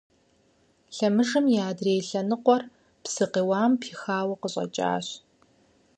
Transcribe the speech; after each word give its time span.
Лъэмыжым 0.95 1.45
и 1.55 1.57
адрей 1.69 2.01
лъэныкъуэр 2.07 2.63
псы 3.01 3.25
къиуам 3.33 3.73
пихауэ 3.81 4.35
къыщӀэкӀащ. 4.41 5.07